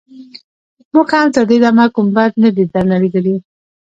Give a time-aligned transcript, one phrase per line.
[0.93, 3.35] موږ هم تر دې دمه کوم بد نه دي درنه ليدلي.